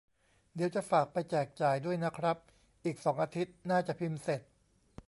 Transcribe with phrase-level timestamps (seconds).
[0.55, 2.37] เดี๋ยวจะฝากไปแจกจ่ายด้วยนะครับ:
[2.85, 4.41] อีกสองอาทิตย์น่าจะพิมพ์เสร็จ